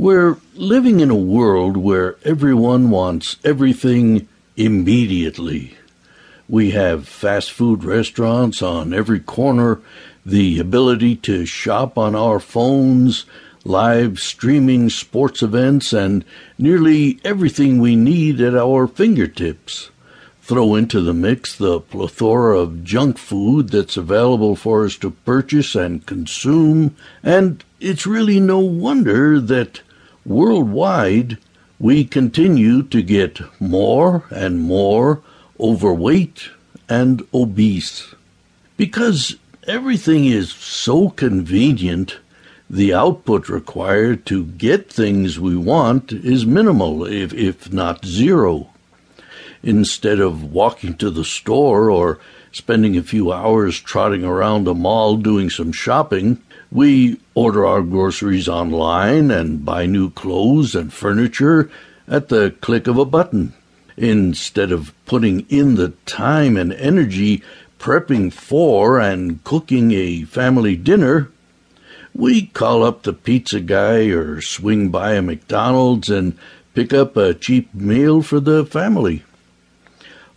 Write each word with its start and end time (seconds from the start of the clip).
We're 0.00 0.38
living 0.54 1.00
in 1.00 1.10
a 1.10 1.14
world 1.14 1.76
where 1.76 2.16
everyone 2.24 2.88
wants 2.88 3.36
everything 3.44 4.28
immediately. 4.56 5.76
We 6.48 6.70
have 6.70 7.06
fast 7.06 7.52
food 7.52 7.84
restaurants 7.84 8.62
on 8.62 8.94
every 8.94 9.20
corner, 9.20 9.82
the 10.24 10.58
ability 10.58 11.16
to 11.16 11.44
shop 11.44 11.98
on 11.98 12.14
our 12.14 12.40
phones, 12.40 13.26
live 13.62 14.20
streaming 14.20 14.88
sports 14.88 15.42
events, 15.42 15.92
and 15.92 16.24
nearly 16.56 17.20
everything 17.22 17.78
we 17.78 17.94
need 17.94 18.40
at 18.40 18.56
our 18.56 18.86
fingertips. 18.86 19.90
Throw 20.40 20.76
into 20.76 21.02
the 21.02 21.12
mix 21.12 21.54
the 21.54 21.78
plethora 21.78 22.58
of 22.58 22.84
junk 22.84 23.18
food 23.18 23.68
that's 23.68 23.98
available 23.98 24.56
for 24.56 24.86
us 24.86 24.96
to 24.96 25.10
purchase 25.10 25.74
and 25.74 26.06
consume, 26.06 26.96
and 27.22 27.62
it's 27.80 28.06
really 28.06 28.40
no 28.40 28.60
wonder 28.60 29.38
that 29.38 29.82
worldwide 30.24 31.38
we 31.78 32.04
continue 32.04 32.82
to 32.82 33.00
get 33.02 33.40
more 33.58 34.24
and 34.30 34.60
more 34.60 35.22
overweight 35.58 36.50
and 36.88 37.22
obese. 37.32 38.14
Because 38.76 39.36
everything 39.66 40.26
is 40.26 40.52
so 40.52 41.08
convenient, 41.08 42.18
the 42.68 42.92
output 42.92 43.48
required 43.48 44.26
to 44.26 44.44
get 44.44 44.92
things 44.92 45.40
we 45.40 45.56
want 45.56 46.12
is 46.12 46.44
minimal, 46.44 47.04
if, 47.04 47.32
if 47.32 47.72
not 47.72 48.04
zero. 48.04 48.68
Instead 49.62 50.20
of 50.20 50.52
walking 50.52 50.94
to 50.96 51.10
the 51.10 51.24
store 51.24 51.90
or 51.90 52.18
spending 52.52 52.96
a 52.96 53.02
few 53.02 53.32
hours 53.32 53.78
trotting 53.78 54.24
around 54.24 54.66
a 54.66 54.74
mall 54.74 55.16
doing 55.16 55.50
some 55.50 55.72
shopping, 55.72 56.40
we 56.70 57.20
order 57.34 57.66
our 57.66 57.82
groceries 57.82 58.48
online 58.48 59.30
and 59.30 59.64
buy 59.64 59.86
new 59.86 60.10
clothes 60.10 60.74
and 60.74 60.92
furniture 60.92 61.70
at 62.08 62.28
the 62.28 62.54
click 62.60 62.86
of 62.86 62.98
a 62.98 63.04
button. 63.04 63.52
Instead 63.96 64.72
of 64.72 64.94
putting 65.04 65.40
in 65.48 65.74
the 65.74 65.90
time 66.06 66.56
and 66.56 66.72
energy 66.72 67.42
prepping 67.78 68.32
for 68.32 69.00
and 69.00 69.42
cooking 69.44 69.92
a 69.92 70.24
family 70.24 70.76
dinner, 70.76 71.30
we 72.14 72.46
call 72.46 72.82
up 72.82 73.02
the 73.02 73.12
pizza 73.12 73.60
guy 73.60 74.06
or 74.06 74.40
swing 74.40 74.88
by 74.88 75.12
a 75.14 75.22
McDonald's 75.22 76.10
and 76.10 76.36
pick 76.74 76.92
up 76.92 77.16
a 77.16 77.34
cheap 77.34 77.72
meal 77.74 78.22
for 78.22 78.40
the 78.40 78.64
family. 78.64 79.22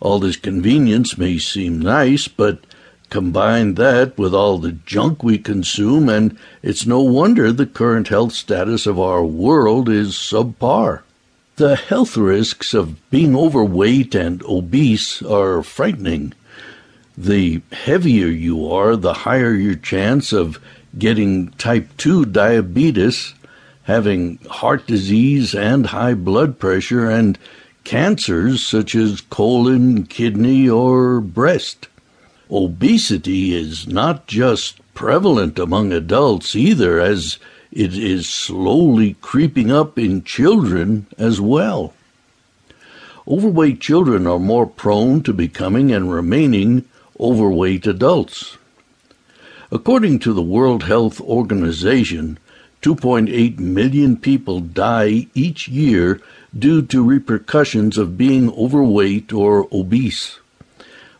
All 0.04 0.18
this 0.18 0.36
convenience 0.36 1.16
may 1.16 1.38
seem 1.38 1.80
nice, 1.80 2.28
but 2.28 2.58
combine 3.08 3.76
that 3.76 4.18
with 4.18 4.34
all 4.34 4.58
the 4.58 4.72
junk 4.72 5.22
we 5.22 5.38
consume, 5.38 6.10
and 6.10 6.36
it's 6.62 6.84
no 6.84 7.00
wonder 7.00 7.50
the 7.50 7.64
current 7.64 8.08
health 8.08 8.34
status 8.34 8.84
of 8.84 9.00
our 9.00 9.24
world 9.24 9.88
is 9.88 10.12
subpar. 10.12 11.00
The 11.56 11.76
health 11.76 12.18
risks 12.18 12.74
of 12.74 12.98
being 13.08 13.34
overweight 13.34 14.14
and 14.14 14.42
obese 14.42 15.22
are 15.22 15.62
frightening. 15.62 16.34
The 17.16 17.62
heavier 17.72 18.26
you 18.26 18.70
are, 18.70 18.96
the 18.96 19.14
higher 19.14 19.54
your 19.54 19.76
chance 19.76 20.34
of 20.34 20.60
getting 20.98 21.48
type 21.52 21.88
2 21.96 22.26
diabetes, 22.26 23.32
having 23.84 24.36
heart 24.50 24.86
disease 24.86 25.54
and 25.54 25.86
high 25.86 26.12
blood 26.12 26.58
pressure, 26.58 27.08
and 27.08 27.38
cancers 27.84 28.64
such 28.64 28.94
as 28.94 29.20
colon, 29.20 30.04
kidney, 30.04 30.68
or 30.68 31.20
breast. 31.20 31.88
Obesity 32.50 33.54
is 33.54 33.86
not 33.86 34.26
just 34.26 34.80
prevalent 34.94 35.58
among 35.58 35.92
adults 35.92 36.56
either, 36.56 37.00
as 37.00 37.38
it 37.70 37.96
is 37.96 38.28
slowly 38.28 39.16
creeping 39.20 39.70
up 39.70 39.98
in 39.98 40.22
children 40.22 41.06
as 41.18 41.40
well. 41.40 41.92
Overweight 43.26 43.80
children 43.80 44.26
are 44.26 44.38
more 44.38 44.66
prone 44.66 45.22
to 45.22 45.32
becoming 45.32 45.90
and 45.92 46.12
remaining 46.12 46.84
overweight 47.18 47.86
adults. 47.86 48.58
According 49.70 50.18
to 50.20 50.32
the 50.32 50.42
World 50.42 50.84
Health 50.84 51.20
Organization, 51.20 52.38
2.8 52.84 53.58
million 53.58 54.14
people 54.14 54.60
die 54.60 55.26
each 55.32 55.68
year 55.68 56.20
due 56.58 56.82
to 56.82 57.02
repercussions 57.02 57.96
of 57.96 58.18
being 58.18 58.52
overweight 58.52 59.32
or 59.32 59.66
obese. 59.72 60.38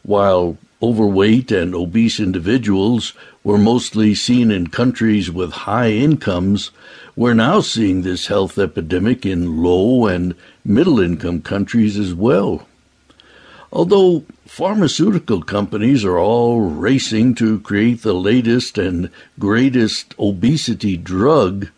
While 0.03 0.59
overweight 0.83 1.51
and 1.51 1.75
obese 1.75 2.21
individuals 2.21 3.15
were 3.43 3.57
mostly 3.57 4.15
seen 4.15 4.51
in 4.51 4.67
countries 4.67 5.31
with 5.31 5.65
high 5.65 5.93
incomes, 5.93 6.71
we're 7.17 7.33
now 7.33 7.63
seeing 7.63 8.03
this 8.03 8.27
health 8.27 8.59
epidemic 8.59 9.25
in 9.25 9.63
low 9.63 10.07
and 10.07 10.35
middle 10.67 11.01
income 11.01 11.41
countries 11.41 11.97
as 11.97 12.13
well. 12.13 12.69
Although 13.75 14.23
pharmaceutical 14.47 15.43
companies 15.43 16.05
are 16.05 16.17
all 16.17 16.61
racing 16.61 17.35
to 17.35 17.59
create 17.59 18.03
the 18.03 18.13
latest 18.13 18.79
and 18.79 19.11
greatest 19.37 20.15
obesity 20.17 20.97
drug, 20.97 21.71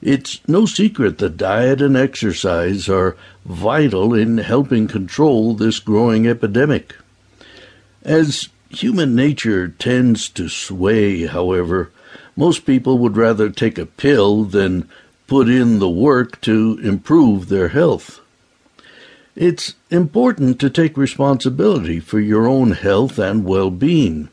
it's 0.00 0.40
no 0.48 0.66
secret 0.66 1.18
that 1.18 1.36
diet 1.36 1.80
and 1.80 1.96
exercise 1.96 2.88
are 2.88 3.16
vital 3.46 4.12
in 4.14 4.38
helping 4.38 4.88
control 4.88 5.54
this 5.54 5.78
growing 5.78 6.26
epidemic. 6.26 6.96
As 8.02 8.48
human 8.68 9.14
nature 9.14 9.68
tends 9.68 10.28
to 10.30 10.48
sway, 10.48 11.26
however, 11.26 11.92
most 12.34 12.66
people 12.66 12.98
would 12.98 13.16
rather 13.16 13.48
take 13.48 13.78
a 13.78 13.86
pill 13.86 14.42
than 14.42 14.88
put 15.28 15.48
in 15.48 15.78
the 15.78 15.88
work 15.88 16.40
to 16.40 16.80
improve 16.82 17.48
their 17.48 17.68
health. 17.68 18.21
It's 19.34 19.74
important 19.90 20.60
to 20.60 20.68
take 20.68 20.96
responsibility 20.96 22.00
for 22.00 22.20
your 22.20 22.46
own 22.46 22.72
health 22.72 23.18
and 23.18 23.44
well 23.44 23.70
being. 23.70 24.28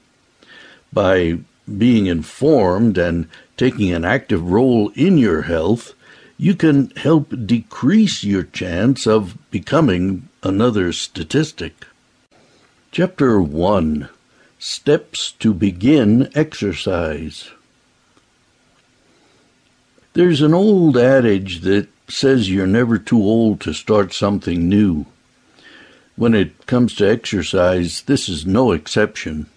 By 0.91 1.39
being 1.77 2.07
informed 2.07 2.97
and 2.97 3.29
taking 3.55 3.93
an 3.93 4.03
active 4.03 4.43
role 4.43 4.91
in 4.95 5.17
your 5.17 5.43
health, 5.43 5.93
you 6.37 6.55
can 6.55 6.89
help 6.91 7.33
decrease 7.45 8.23
your 8.23 8.43
chance 8.43 9.05
of 9.05 9.37
becoming 9.51 10.27
another 10.43 10.91
statistic. 10.91 11.85
Chapter 12.91 13.39
1 13.41 14.09
Steps 14.57 15.31
to 15.33 15.53
Begin 15.53 16.29
Exercise. 16.35 17.51
There's 20.13 20.41
an 20.41 20.53
old 20.53 20.97
adage 20.97 21.61
that 21.61 21.87
says 22.11 22.49
you're 22.49 22.67
never 22.67 22.97
too 22.97 23.21
old 23.21 23.61
to 23.61 23.73
start 23.73 24.13
something 24.13 24.67
new. 24.67 25.05
When 26.15 26.33
it 26.33 26.65
comes 26.65 26.95
to 26.95 27.09
exercise, 27.09 28.01
this 28.01 28.27
is 28.27 28.45
no 28.45 28.71
exception. 28.71 29.47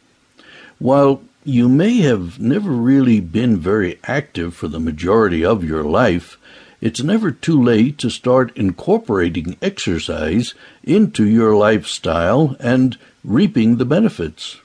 While 0.78 1.22
you 1.44 1.68
may 1.68 1.98
have 1.98 2.38
never 2.38 2.70
really 2.70 3.20
been 3.20 3.56
very 3.56 3.98
active 4.04 4.54
for 4.54 4.68
the 4.68 4.78
majority 4.78 5.44
of 5.44 5.64
your 5.64 5.82
life, 5.82 6.38
it's 6.80 7.02
never 7.02 7.30
too 7.30 7.62
late 7.62 7.98
to 7.98 8.10
start 8.10 8.56
incorporating 8.56 9.56
exercise 9.62 10.54
into 10.82 11.24
your 11.24 11.54
lifestyle 11.56 12.56
and 12.58 12.98
reaping 13.24 13.76
the 13.76 13.84
benefits. 13.84 14.58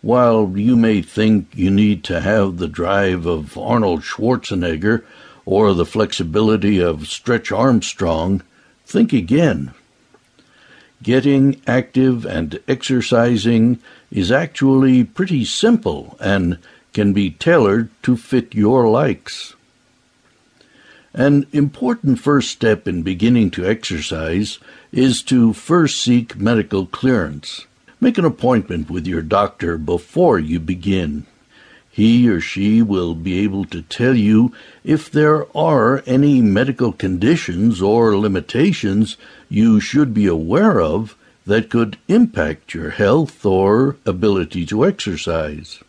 While 0.00 0.54
you 0.56 0.76
may 0.76 1.02
think 1.02 1.48
you 1.54 1.70
need 1.70 2.04
to 2.04 2.20
have 2.20 2.56
the 2.56 2.68
drive 2.68 3.26
of 3.26 3.58
Arnold 3.58 4.02
Schwarzenegger 4.02 5.04
or 5.48 5.72
the 5.72 5.86
flexibility 5.86 6.78
of 6.78 7.08
Stretch 7.08 7.50
Armstrong, 7.50 8.42
think 8.84 9.14
again. 9.14 9.72
Getting 11.02 11.62
active 11.66 12.26
and 12.26 12.60
exercising 12.68 13.78
is 14.10 14.30
actually 14.30 15.04
pretty 15.04 15.46
simple 15.46 16.18
and 16.20 16.58
can 16.92 17.14
be 17.14 17.30
tailored 17.30 17.88
to 18.02 18.14
fit 18.14 18.54
your 18.54 18.90
likes. 18.90 19.54
An 21.14 21.46
important 21.54 22.20
first 22.20 22.50
step 22.50 22.86
in 22.86 23.02
beginning 23.02 23.50
to 23.52 23.64
exercise 23.66 24.58
is 24.92 25.22
to 25.22 25.54
first 25.54 26.02
seek 26.02 26.36
medical 26.36 26.84
clearance. 26.84 27.64
Make 28.02 28.18
an 28.18 28.26
appointment 28.26 28.90
with 28.90 29.06
your 29.06 29.22
doctor 29.22 29.78
before 29.78 30.38
you 30.38 30.60
begin. 30.60 31.24
He 31.98 32.28
or 32.28 32.40
she 32.40 32.80
will 32.80 33.16
be 33.16 33.40
able 33.40 33.64
to 33.64 33.82
tell 33.82 34.14
you 34.14 34.52
if 34.84 35.10
there 35.10 35.46
are 35.56 36.04
any 36.06 36.40
medical 36.40 36.92
conditions 36.92 37.82
or 37.82 38.16
limitations 38.16 39.16
you 39.48 39.80
should 39.80 40.14
be 40.14 40.28
aware 40.28 40.80
of 40.80 41.16
that 41.44 41.70
could 41.70 41.96
impact 42.06 42.72
your 42.72 42.90
health 42.90 43.44
or 43.44 43.96
ability 44.06 44.64
to 44.66 44.86
exercise. 44.86 45.80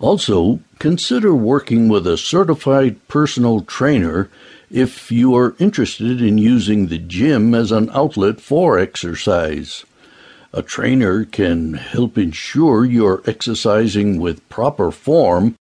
Also, 0.00 0.60
consider 0.78 1.34
working 1.34 1.88
with 1.88 2.06
a 2.06 2.18
certified 2.18 2.96
personal 3.08 3.62
trainer 3.62 4.28
if 4.70 5.10
you 5.10 5.34
are 5.34 5.56
interested 5.58 6.20
in 6.20 6.36
using 6.36 6.88
the 6.88 6.98
gym 6.98 7.54
as 7.54 7.72
an 7.72 7.88
outlet 7.94 8.38
for 8.38 8.78
exercise. 8.78 9.86
A 10.56 10.62
trainer 10.62 11.24
can 11.24 11.74
help 11.74 12.16
ensure 12.16 12.84
you're 12.84 13.24
exercising 13.26 14.20
with 14.20 14.48
proper 14.48 14.92
form 14.92 15.56